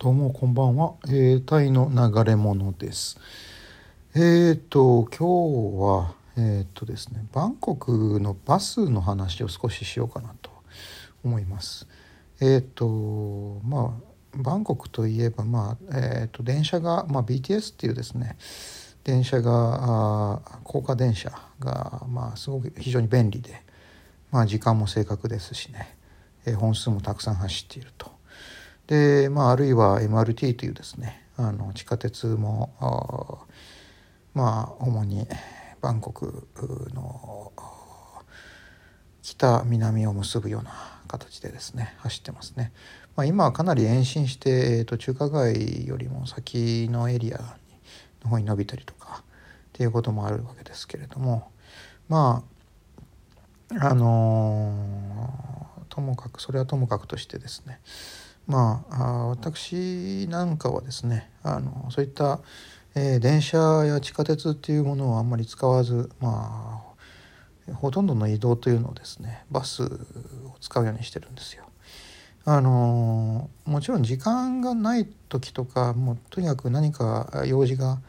[0.00, 3.18] どうもこんばんは、えー、タイの流れ物です。
[4.14, 10.52] えーと今日はえー、とですねバンコクのバスの話を少ししようかなと
[11.24, 11.88] 思います。
[12.40, 18.36] えーとまあバンコクといえばまあえー、と電車が、まあ、BTS っていうですね
[19.02, 23.64] 電車が高架電車がまあすごく非常に便利で
[24.30, 25.96] まあ時間も正確ですしね
[26.46, 28.17] え本数もたくさん走っていると。
[28.88, 33.46] で、まあ、あるいは MRT というですねあの地下鉄も
[34.34, 35.28] まあ主に
[35.80, 36.48] バンコク
[36.94, 37.52] の
[39.22, 40.72] 北南を結ぶような
[41.06, 42.72] 形でですね走ってますね。
[43.14, 47.38] まあ、今はかなり延伸して、えー、と中華街よりも先のエリア
[48.22, 49.24] の方に伸びたりとかっ
[49.72, 51.50] ていうこともあるわけですけれども
[52.08, 52.44] ま
[53.76, 57.80] ああのー、ともかくそれはともかくとしてですね
[58.48, 62.40] まあ私なんかはですねあのそういった、
[62.94, 66.82] えー、電車や地下鉄っていうものをあんまり使わずま
[67.68, 69.88] あほとんどの移動というのをですねバスを
[70.60, 71.64] 使うようにしてるんですよ。
[72.46, 78.00] あのもちろん時間がない時とかもうとにかく何か用事が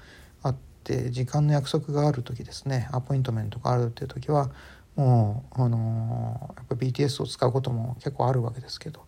[0.41, 4.49] あって時間の約束がある時ですねアポイントメントがあるっていう時は
[4.95, 9.05] もうあのやっぱ BTS を使うことも結構あるわけですけど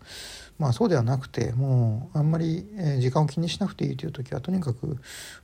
[0.61, 2.63] まあそうではなくてもうあんまり
[2.99, 4.99] 時間を気にしなくていいという時はとにかく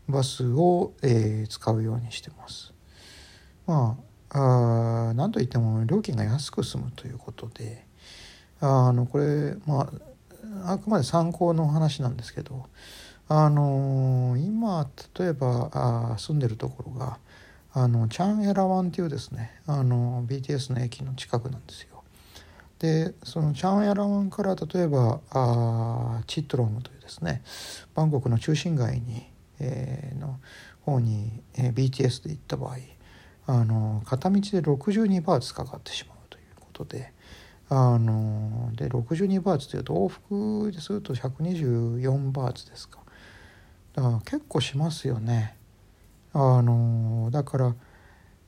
[0.07, 2.71] バスを、えー、使うようにしてます。
[3.65, 3.97] ま
[4.29, 7.87] あ何といっても料金が安く済むということで
[8.59, 9.89] あのこれま
[10.63, 12.67] ああくまで参考の話なんですけど
[13.27, 17.17] あの今例えばあ住んでるところが
[17.73, 21.96] あのチャンエラワンっていうですねあの BTS の駅の近くなんですよ。
[22.79, 27.41] でそのチャンエラワンから例えばあチットロムというですね
[27.95, 30.39] バンコクの中心街に、えー、の
[30.81, 32.77] 方に、えー、BTS で行った場合
[33.47, 37.13] あの片道で62バーツかかってしまうということで
[37.69, 42.99] あので62バーツというと往復ですると124バーツですか。
[43.93, 45.57] だから結構しますよね。
[46.33, 47.75] あのだから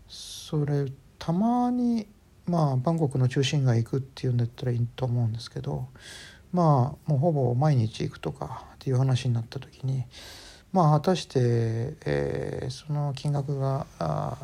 [0.08, 0.86] それ
[1.18, 2.08] たまに
[2.50, 5.88] まあバンコクの中心街行くっていうんだったらいいと思うんですけど
[6.52, 10.04] まあもうほぼ毎日行くとかっていう話になった時に
[10.74, 11.40] まあ果たして、
[12.06, 14.38] えー、その金額があ、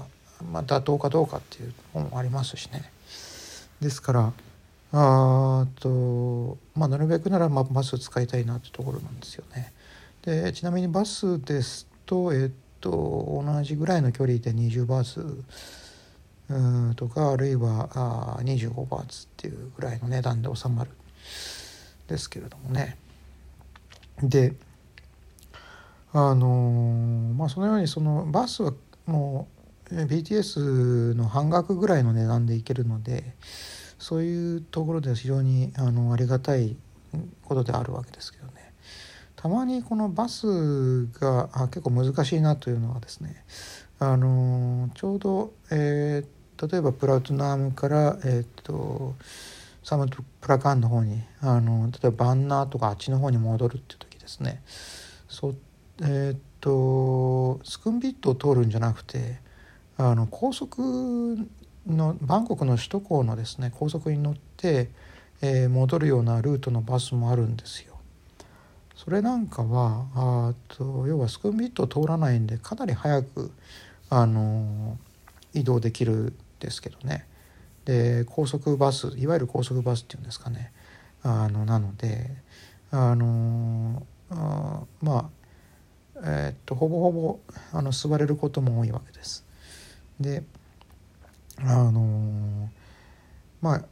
[0.51, 2.91] まあ、妥当かどうかっていうのもありますしね
[3.81, 4.33] ですから
[4.93, 9.73] あと、まあ、なるべくなら、ま、バスを使いたいなってところなんですよね。
[10.21, 15.43] でちなみにバスですとえっと同じぐらいの距離で20バーツ
[16.49, 16.53] う
[16.91, 20.91] んとかあるいはあ25バーツっていうぐらいの値段で収まる
[22.07, 22.97] ですけれどもね。
[24.21, 24.53] で
[26.13, 28.73] あのー、まあそのようにそのバスは
[29.05, 29.47] も
[29.91, 33.35] う BTS の半額ぐらいの値段で行けるので
[33.99, 36.77] そういうところでは非常にあのありがたい
[37.43, 38.73] ことであるわけですけどね
[39.35, 43.43] たまにこのバスがあ結構難しいなというのはですね
[43.99, 46.27] あのちょうど、えー、
[46.61, 49.15] 例えばプラトナムから、えーと、
[49.83, 54.61] サムトプラカンの方にあの例えばバンナーとかあっちの方に戻るっていう時ですね
[55.27, 55.53] そ
[56.01, 59.39] えっ、とスクンビットを通るんじゃなくて
[59.97, 61.37] あの高速
[61.87, 64.89] のバンコクの首都高のですね高速に乗って、
[65.41, 67.95] えー、戻るようなルートのバスもあるんですよ。
[68.95, 73.51] それなんかはあと要はスクンビットを通らないんでかなり早く
[74.09, 74.97] あの
[75.53, 77.27] 移動できるですけどね
[77.85, 80.71] で高速バスいわゆる高速バスっていうんですかね
[81.23, 82.29] あのなので
[82.91, 85.29] あのあまあ
[86.23, 87.39] えー、っとほぼほぼ
[87.73, 89.45] あの座れることも多いわけです。
[90.19, 90.43] で
[91.59, 92.69] あの
[93.61, 93.85] まあ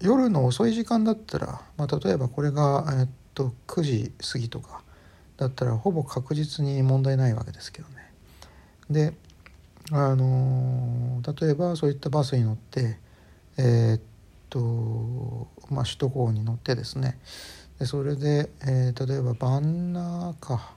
[0.00, 4.82] 夜の遅い時間だったら、まあ、例えばこれが、えっと9時過ぎとか
[5.36, 8.12] だったらほぼ確実に問題ないわけですけどね。
[8.90, 9.14] で
[9.92, 12.98] あの例えばそういったバスに乗って
[13.56, 14.00] えー、っ
[14.48, 17.18] とまあ首都高に乗ってですね。
[17.78, 20.74] でそれで、えー、例えばバンナーか。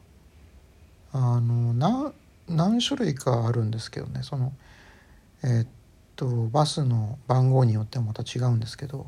[1.16, 2.12] あのな
[2.50, 4.24] 何種類かあるんですけどね。
[4.24, 4.52] その
[5.44, 5.68] えー、っ
[6.16, 9.06] とバスの番号によってもまた違うんですけど、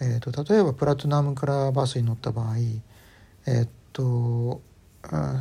[0.00, 2.56] えーと、例えばプラトナムからバスに乗った場合
[3.46, 4.60] えっ、と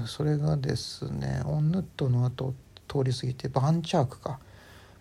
[0.06, 2.54] それがですねオンヌットの後
[2.88, 4.40] 通り過ぎてバンチャークか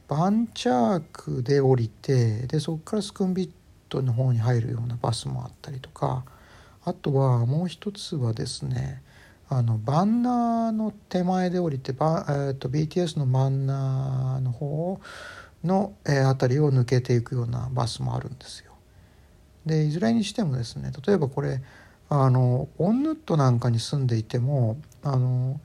[0.08, 3.50] バンチャークで降りてでそこからスクンビッ
[3.88, 6.24] トの方に入るようなバスもあったりとか
[6.84, 9.02] あとはもう一つはですね
[9.48, 15.00] あのバンナーの手前で降りてバ、えーと、BTS のバンナーの方
[15.62, 18.72] の、えー、辺りを抜けていくようなバスもあるんですよ。
[19.64, 21.60] でいずれにしてもですね例えばこれ
[22.08, 25.60] あのオンヌットなんかに住んでいてもあの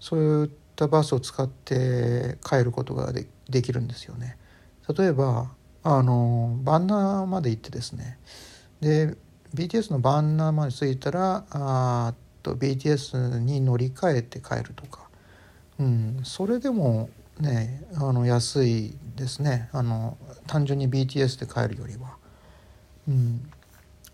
[0.00, 4.36] そういったバスを使って帰ることがでできるんですよね。
[4.96, 5.50] 例えば
[5.82, 8.18] あのバンナーまで行ってですね
[8.80, 9.16] で
[9.54, 15.08] BTS のバンナーまで着いたらあと BTS に乗り換えて帰るとか、
[15.78, 17.08] うん、それでも
[17.40, 22.16] ねあの安いですねあの単純に BTS で帰るよりは。
[23.08, 23.48] うん、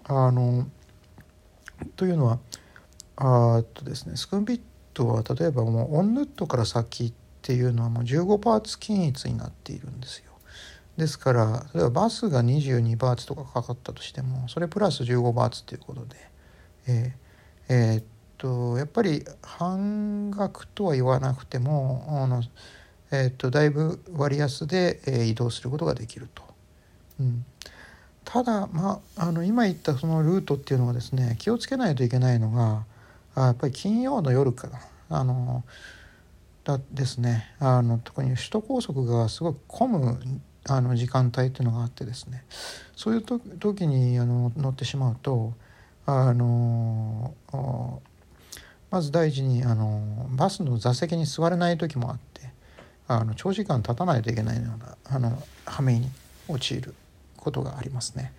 [0.04, 0.66] あの
[1.96, 2.38] というのは
[3.16, 4.60] あとですねスクンビッ
[4.92, 7.12] トは例えばもうオンヌットから先っ
[7.42, 10.32] ていうのはもう15バーツ均一になっているんですよ。
[10.96, 16.16] ですから例えばバスが22バーツとかかかったとしてもそれプラス15バーツっていうことで、
[16.86, 18.04] えーえー、っ
[18.36, 22.42] とやっぱり半額とは言わなくてもあの、
[23.10, 26.42] えー、っとだいぶ割安で、えー、移動することができると。
[27.20, 27.44] うん
[28.24, 32.84] ただ、まあ、あの今言ったそのルートっていうのはですね気をつけないといけないのが
[33.34, 34.81] あやっぱり金曜の夜から
[35.11, 35.64] あの
[36.64, 42.44] だですねあの特に首都高速がすごく混むあの時間帯っていうのがあってですね
[42.94, 45.52] そういう時にあの乗ってしまうと
[46.06, 47.34] あの
[48.90, 52.50] まず第一にあのバスの座席に座れない時もあって
[53.08, 56.08] あの長時間立たないといけないようなあの羽目に
[56.49, 56.94] 陥る
[57.37, 58.32] ことがありますね。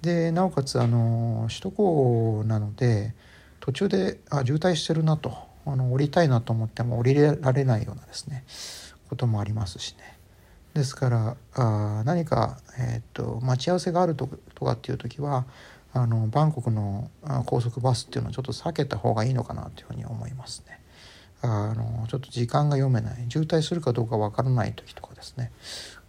[0.00, 3.14] でなおかつあの首都高なので
[3.60, 8.44] 途中であ渋滞してるなとあの降りたいなと思っても降りられないようなですね
[9.08, 10.18] こともありますしね。
[10.74, 15.44] ですからあ何か、えーと、待ち合わせがあるととかっていう時は
[15.92, 17.10] あのバンコクの
[17.46, 20.80] 高速バスっていうのはちょっと避けた方がいいのかなというふうに思いますね。
[21.40, 25.52] あのちょっと時間が読めない渋滞するかどうかわからない時とかですね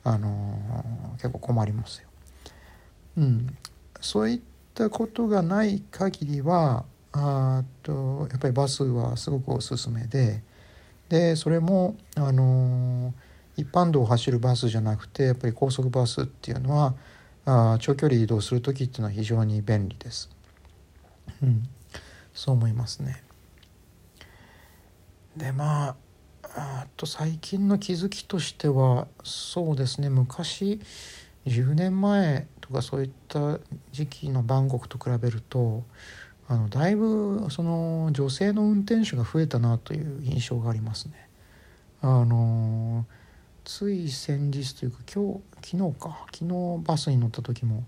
[0.03, 0.57] あの
[1.17, 2.09] 結構困りますよ。
[3.17, 3.57] うん、
[4.01, 4.41] そういっ
[4.73, 10.43] たことがない限りはあとやっぱりバスはすごくおすすめで
[11.09, 13.13] でそれもあの
[13.57, 16.93] 一般道を走るバスじゃなくてやっぱり高速バスっていうのは
[17.45, 20.29] あ長距離移動する時っていうのは非常に便利です。
[21.41, 21.63] うん、
[22.33, 23.23] そう思いますね。
[25.35, 25.95] でまあ
[26.55, 30.79] あと最近の気づきとしてはそうですね昔
[31.45, 33.59] 10年前とかそういった
[33.91, 35.83] 時期のバンコクと比べると
[36.51, 41.29] あのだいぶその女性の運転手が増えたなという印象がありますね。
[42.01, 43.05] あの
[43.63, 47.83] つい先日というか今日昨日か昨日バスに乗った時も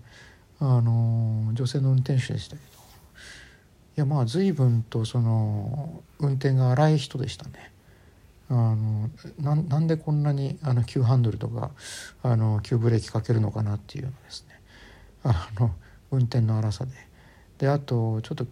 [0.60, 2.80] あの女性の運転手でしたけどい
[3.96, 7.72] やまあ随分とその運転が荒い人でしたね。
[8.48, 9.10] あの
[9.40, 11.72] なんでこんなにあの急ハンドルとか
[12.22, 14.60] あの急ブレーキかけるのかなっていうのですね
[15.24, 15.74] あの
[16.12, 17.11] 運転の荒さで。
[17.58, 18.46] であとちょっと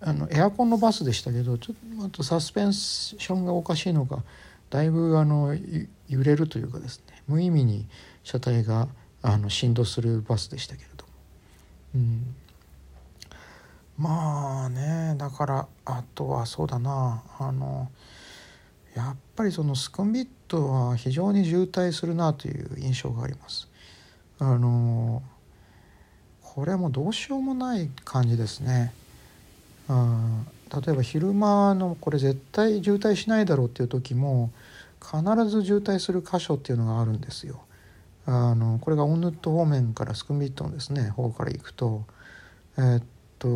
[0.00, 1.74] あのエアコンのバスでしたけどちょ
[2.06, 4.22] っとサスペンションがおかしいのか
[4.70, 5.54] だいぶあの
[6.08, 7.86] 揺れるというかですね無意味に
[8.24, 8.88] 車体が
[9.22, 11.12] あの振動するバスでしたけれども、
[11.94, 12.34] うん、
[13.98, 17.90] まあねだからあとはそうだなあの
[18.96, 23.68] やっぱりそのスクンビットは非常に渋滞するなという印象があります。
[24.38, 25.22] あの
[26.54, 28.92] これはもうどうしようもない感じですね。
[29.88, 30.42] あ
[30.84, 34.50] 例えば昼間のこれ絶対渋滞しないだろうっていう時も
[35.00, 37.62] 必ず渋滞する箇所っていうのがあるんですよ。
[38.26, 42.04] あのこれがオンヌット方面からスクンビットのですね方から行くと
[42.76, 43.02] えー、っ
[43.38, 43.48] と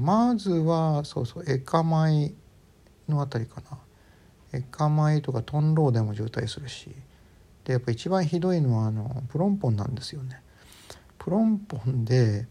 [0.00, 2.34] まずはそうそうエカマイ
[3.08, 3.78] の辺りかな
[4.52, 6.90] エカマイとかトンローでも渋滞するし
[7.64, 10.41] でやっぱ一番ひどいのはあのプロンポンなんですよね。
[11.22, 12.48] プロンポンで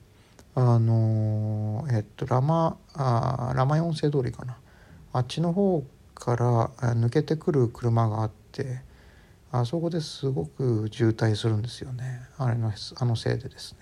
[0.56, 4.58] あのえっとラマあラマ四世通りかな。
[5.12, 5.84] あっちの方
[6.16, 8.80] から抜けてくる車があって
[9.51, 12.22] あそこですごく渋滞するんですよね。
[12.38, 13.80] あれのあのせいでですね。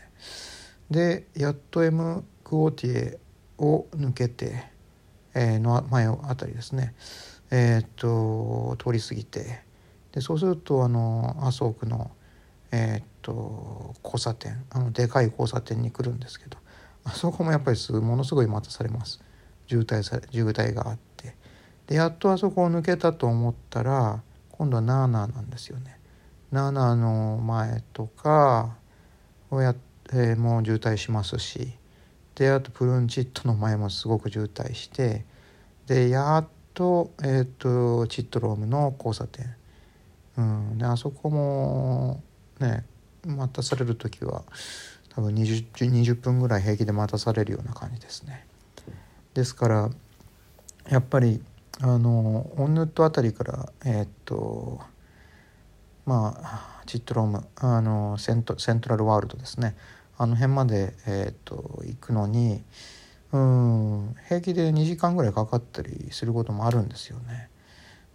[0.90, 3.20] でやっと M クオーティエ
[3.60, 4.72] を抜けて、
[5.36, 6.96] えー、の前あたりですね。
[7.52, 9.62] えー、っと通り過ぎて。
[10.14, 12.10] でそうするとあの麻生区の
[12.72, 16.58] えー、っと交差点あのでかい交差点に来るんですけど
[17.04, 19.22] あそこもやっぱりすものすごい待たされます。
[19.68, 21.36] 渋滞され渋滞があって。
[21.88, 24.22] でやっとあそこを抜けたと思ったら
[24.52, 26.00] 今度はナーナーなんですよね。
[26.52, 28.76] ナーナーの前とか
[29.52, 29.76] をや、
[30.14, 31.74] えー、もう渋滞しますし
[32.36, 35.26] であとプルンチットの前もすごく渋滞して
[35.86, 39.54] でやっと,、えーと、チットロームの交差点、
[40.38, 42.24] うん、であそこも
[42.60, 42.86] ね
[43.30, 44.44] 待たされる時は
[45.10, 48.46] 多分 20, 20分ぐらい平気で待たされるような感じですね。
[49.34, 49.90] ですから
[50.90, 51.42] やっぱり
[51.82, 54.80] あのオンヌットあたりからえー、っと
[56.06, 59.76] まあチットロームあのセントセントラルワールドですね
[60.18, 62.64] あの辺まで、えー、っと行くのに
[63.32, 67.50] うん平気で2時間ぐらいかかったりすることもあるんですよね。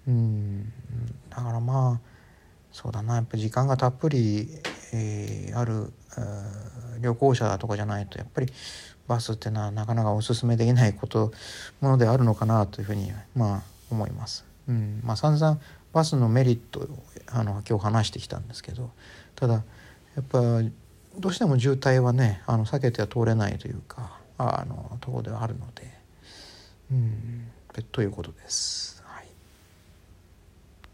[0.06, 0.72] うん
[1.30, 2.14] だからまあ
[2.72, 4.48] そうだなやっぱ時間がたっぷり、
[4.92, 5.92] えー、ある、
[7.00, 8.52] 旅行者とかじゃないとやっぱり
[9.08, 11.32] バスっていうのはなかなかおすすめできないこと
[11.80, 14.44] ものであるのかなというふうにまあ思います。
[14.68, 15.60] うんまあ、散々
[15.92, 16.88] バスのメリットを
[17.26, 18.90] あの今日話してきたんですけど
[19.36, 20.40] ただやっぱ
[21.18, 25.92] どうしても渋滞はねあの避けては通れないというかあのところではあるので
[26.90, 27.52] うん
[27.92, 28.93] ということです。